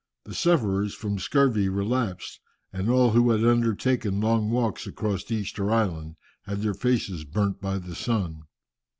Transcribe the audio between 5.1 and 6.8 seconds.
Easter Island had their